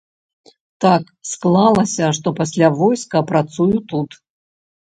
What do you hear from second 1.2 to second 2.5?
склалася, што